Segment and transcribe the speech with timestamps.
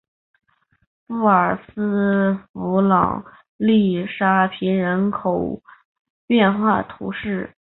[1.05, 3.23] 布尔斯弗朗
[3.57, 5.61] 勒沙皮人口
[6.25, 7.55] 变化图示